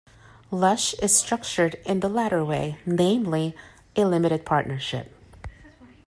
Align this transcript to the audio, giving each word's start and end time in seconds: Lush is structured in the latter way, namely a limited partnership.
Lush 0.49 0.95
is 0.95 1.15
structured 1.15 1.75
in 1.85 1.99
the 1.99 2.09
latter 2.09 2.43
way, 2.43 2.79
namely 2.87 3.55
a 3.95 4.03
limited 4.05 4.47
partnership. 4.47 5.13